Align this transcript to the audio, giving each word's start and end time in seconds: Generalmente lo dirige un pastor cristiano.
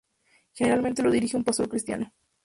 Generalmente 0.55 1.03
lo 1.03 1.11
dirige 1.11 1.37
un 1.37 1.43
pastor 1.43 1.69
cristiano. 1.69 2.11